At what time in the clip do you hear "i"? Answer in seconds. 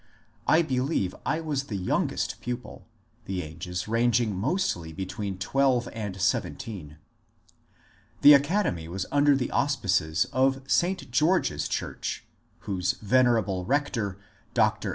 0.47-0.63, 1.27-1.41